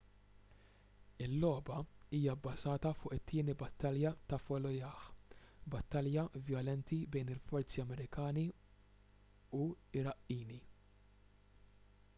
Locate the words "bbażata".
2.39-2.91